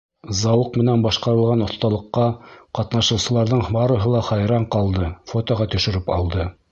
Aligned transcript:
Зауыҡ 0.37 0.77
менән 0.81 1.03
башҡарылған 1.05 1.59
оҫталыҡҡа 1.65 2.23
ҡатнашыусыларҙың 2.79 3.61
барыһы 3.77 4.15
ла 4.15 4.23
хайран 4.31 4.65
ҡалды, 4.77 5.11
фотоға 5.33 5.69
төшөрөп 5.75 6.11
алды. 6.21 6.47